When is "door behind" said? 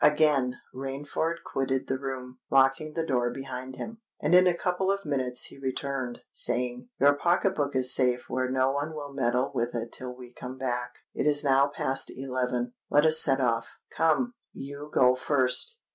3.05-3.75